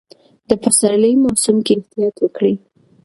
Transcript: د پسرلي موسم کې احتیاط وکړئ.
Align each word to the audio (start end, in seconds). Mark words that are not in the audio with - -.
د 0.47 0.49
پسرلي 0.63 1.13
موسم 1.23 1.55
کې 1.65 1.73
احتیاط 1.79 2.15
وکړئ. 2.21 2.55